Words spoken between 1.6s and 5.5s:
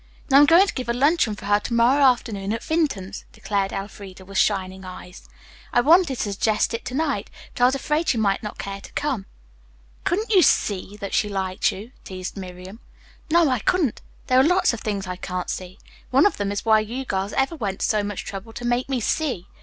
morrow afternoon at Vinton's," declared Elfreda with shining eyes.